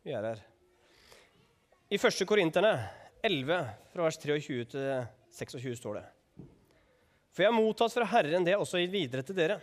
[0.00, 0.38] Vi er her.
[1.92, 2.22] I 1.
[2.24, 2.70] Korinterne
[3.20, 3.58] 11,
[3.92, 4.86] fra vers 23 til
[5.36, 6.04] 26, står det
[7.28, 9.58] For jeg har mottatt fra Herren det også gitt videre til dere.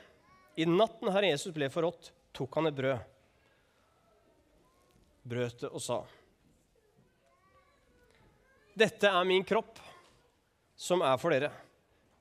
[0.54, 3.02] I natten Herre Jesus ble forrådt, tok han et brød,
[5.26, 5.98] brøt det og sa
[8.78, 9.80] Dette er min kropp,
[10.78, 11.50] som er for dere.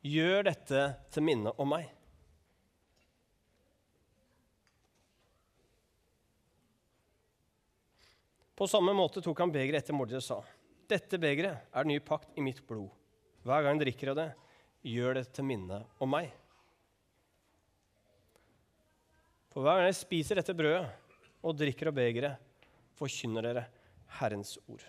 [0.00, 1.90] Gjør dette til minne om meg.
[8.54, 10.38] På samme måte tok han begeret etter måltidet og sa.:
[10.90, 12.90] Dette begeret er den nye pakt i mitt blod.
[13.44, 14.30] Hver gang drikker av det,
[14.86, 16.30] gjør det til minne om meg.
[19.52, 20.86] For hver gang dere spiser dette brødet
[21.44, 22.40] og drikker av begeret,
[22.98, 23.66] forkynner dere
[24.18, 24.82] Herrens ord.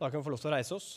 [0.00, 0.90] Da kan vi få lov til å reise oss.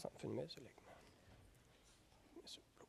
[0.00, 2.88] Samfunnet med så legger vi Jesu blod.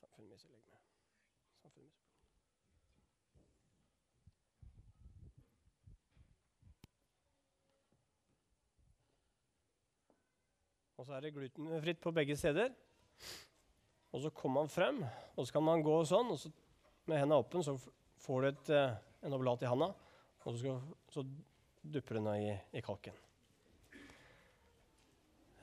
[0.00, 0.80] Samfunnet med så legger vi Samfunnet
[1.50, 1.90] med så blod.
[10.98, 12.72] Og så er det glutenfritt på begge steder.
[14.10, 14.96] Og så kommer man frem,
[15.36, 16.50] og så kan man gå sånn, og så
[17.06, 17.76] med hendene åpne så
[18.24, 18.96] får du et, eh,
[19.28, 19.92] en oblat i handa,
[20.42, 20.80] og så, skal,
[21.12, 21.22] så
[21.84, 23.14] dupper du den i, i kalken.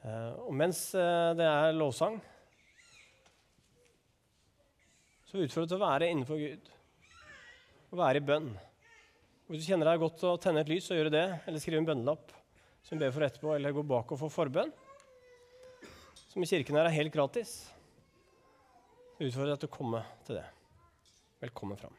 [0.05, 2.15] Eh, og mens eh, det er lovsang,
[5.25, 6.71] så utfordrer du til å være innenfor Gud.
[7.91, 8.49] Å være i bønn.
[9.49, 11.27] Hvis du kjenner deg godt å tenne et lys, så gjør du det.
[11.43, 12.31] Eller skriv en bønnelapp
[12.85, 14.71] som du ber for etterpå, eller gå bak og få forbønn
[16.35, 17.51] som i kirken her er helt gratis.
[19.15, 20.43] Jeg utfordrer deg til å komme til det.
[21.45, 21.95] Velkommen fram.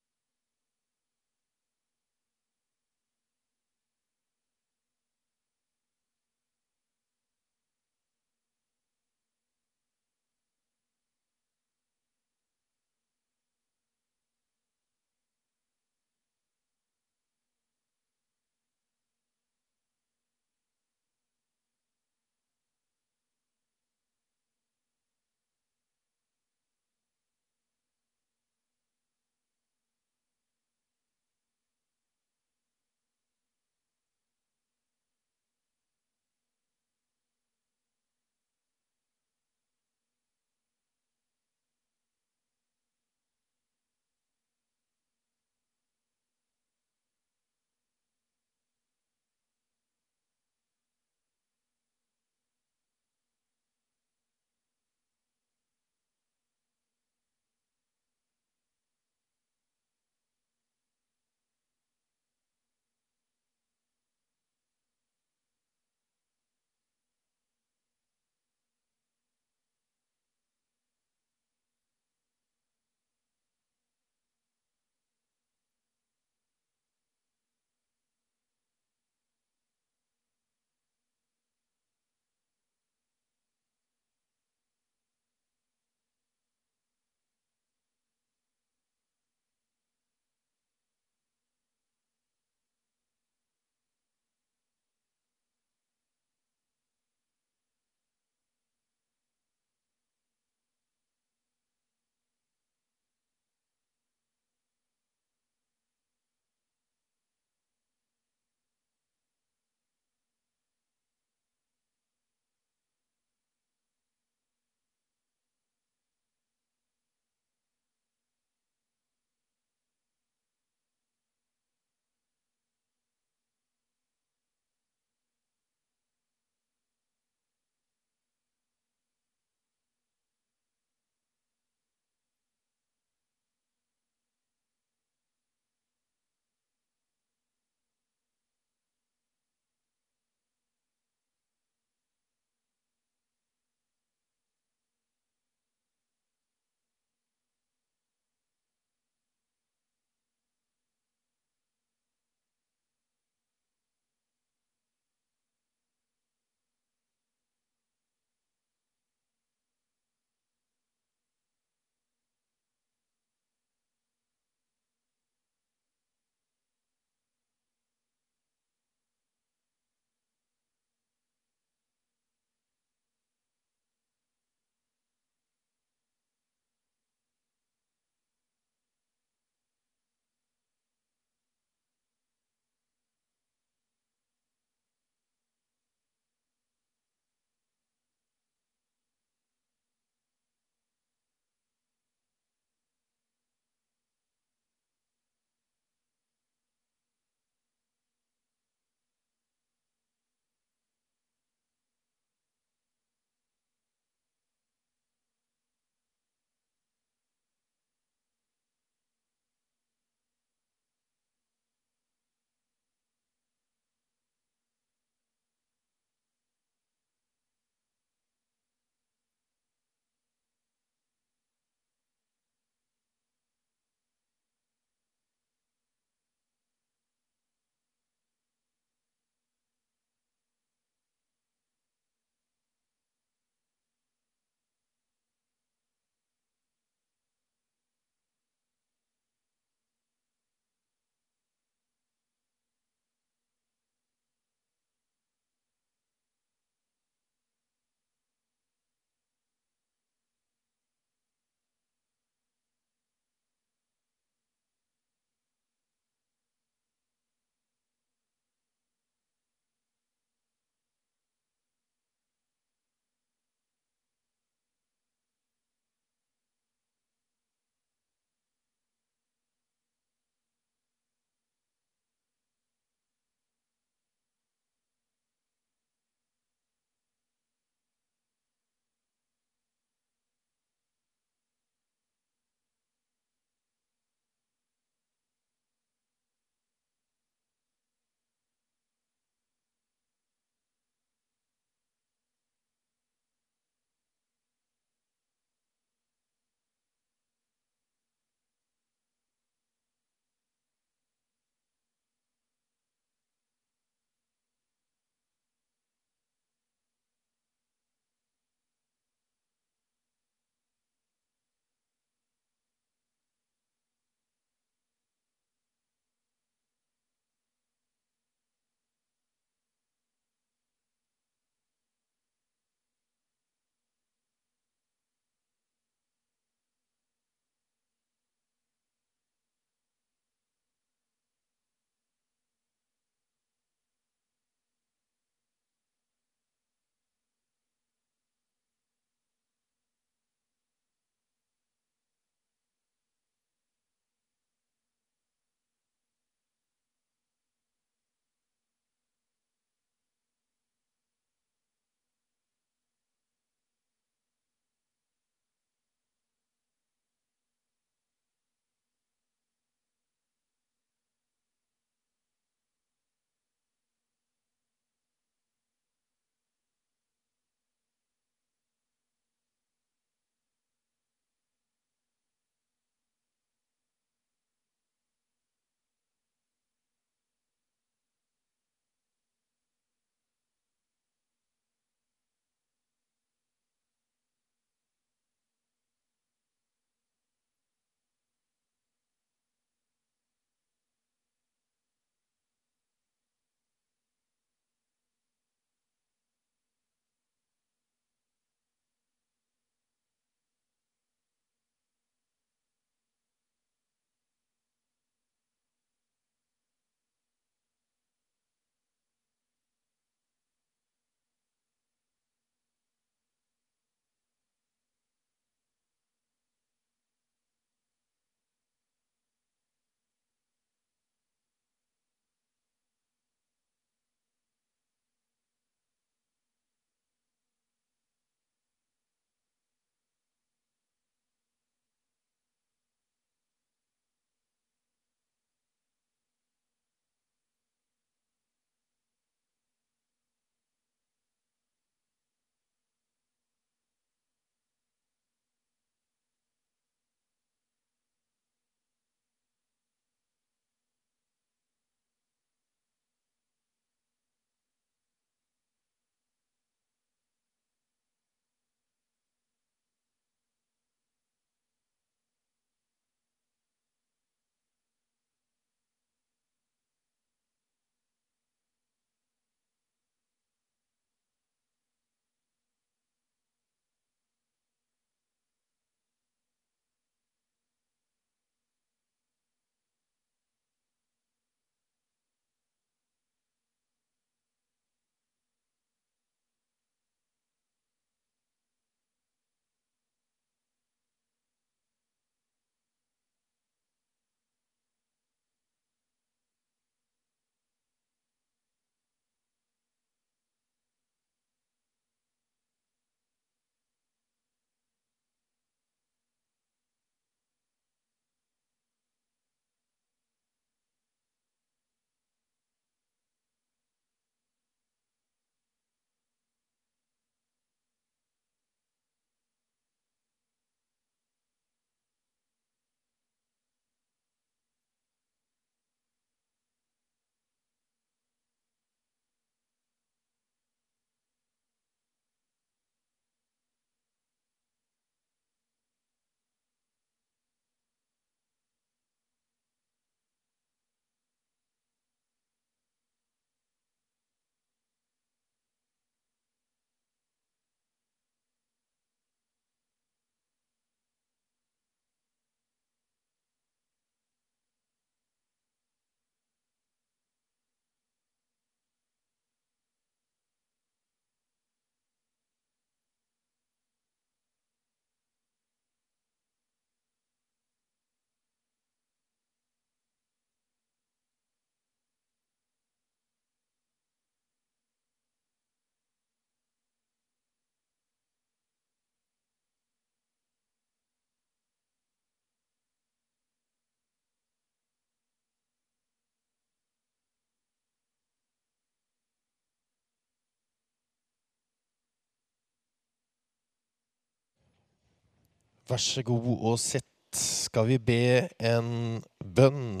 [595.86, 597.06] Vær så god og sitt.
[597.36, 600.00] Skal vi be en bønn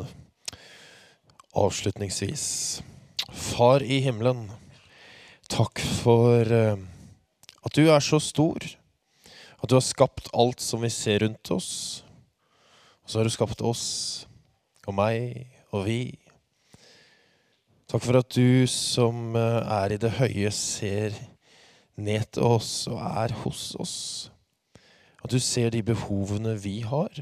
[1.54, 2.46] avslutningsvis?
[3.30, 4.48] Far i himmelen,
[5.52, 6.82] takk for eh,
[7.62, 8.66] at du er så stor.
[9.62, 12.02] At du har skapt alt som vi ser rundt oss.
[13.04, 13.86] Og så har du skapt oss
[14.88, 16.00] og meg og vi.
[17.86, 21.14] Takk for at du som eh, er i det høye, ser
[21.94, 24.00] ned til oss og er hos oss.
[25.26, 27.16] At du ser de behovene vi har.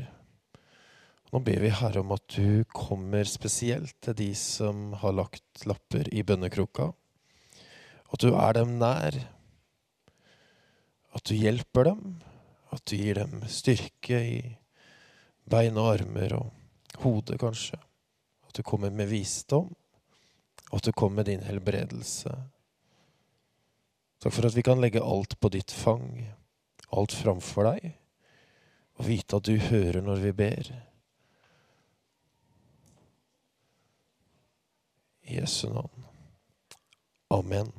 [1.33, 6.11] Nå ber vi Herre om at du kommer spesielt til de som har lagt lapper
[6.13, 6.91] i bønnekroka.
[8.13, 9.17] At du er dem nær.
[11.17, 12.21] At du hjelper dem.
[12.77, 14.39] At du gir dem styrke i
[15.49, 17.81] bein og armer og hodet, kanskje.
[18.45, 19.73] At du kommer med visdom.
[20.69, 22.37] Og at du kommer med din helbredelse.
[24.21, 26.21] Takk for at vi kan legge alt på ditt fang,
[26.93, 27.95] alt framfor deg,
[28.99, 30.71] og vite at du hører når vi ber.
[35.25, 36.05] I Jesu navn.
[37.33, 37.73] Amen.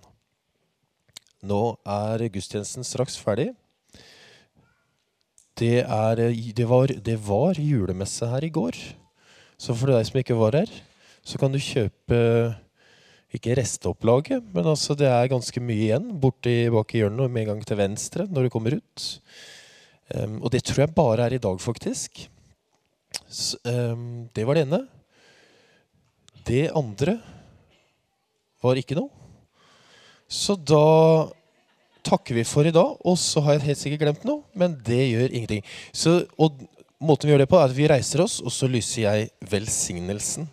[1.45, 3.51] Nå er gudstjenesten straks ferdig.
[5.55, 6.19] Det, er,
[6.57, 8.75] det, var, det var julemesse her i går.
[9.55, 10.71] Så for deg som ikke var her,
[11.23, 12.17] så kan du kjøpe
[13.37, 17.45] ikke resteopplaget, men altså det er ganske mye igjen borti bak i hjørnet og med
[17.45, 19.05] en gang til venstre når du kommer ut.
[20.13, 22.25] Um, og det tror jeg bare er i dag, faktisk.
[23.25, 24.81] Så, um, det var det ene.
[26.45, 27.17] Det andre
[28.61, 29.09] var ikke noe.
[30.29, 31.25] Så da
[32.05, 32.97] takker vi for i dag.
[33.05, 35.65] Og så har jeg helt sikkert glemt noe, men det gjør ingenting.
[35.93, 36.61] Så, og
[37.01, 40.49] måten vi gjør det på, er at vi reiser oss, og så lyser jeg velsignelsen.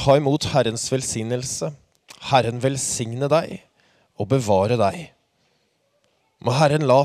[0.00, 1.74] Ta imot Herrens velsignelse.
[2.30, 3.58] Herren velsigne deg
[4.16, 5.10] og bevare deg.
[6.40, 7.02] Må Herren la